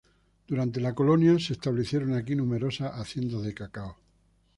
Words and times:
Durante 0.47 0.79
la 0.81 0.95
Colonia 0.95 1.37
se 1.37 1.53
establecieron 1.53 2.15
aquí 2.15 2.33
numerosas 2.33 2.91
haciendas 2.93 3.43
de 3.43 3.53
cacao. 3.53 3.97